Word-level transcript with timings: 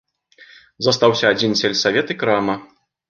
Застаўся 0.87 1.25
адзін 1.35 1.53
сельсавет 1.61 2.07
і 2.15 2.19
крама. 2.23 2.57